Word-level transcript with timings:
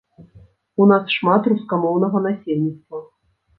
У 0.83 0.87
нас 0.91 1.13
шмат 1.17 1.51
рускамоўнага 1.53 2.25
насельніцтва. 2.29 3.07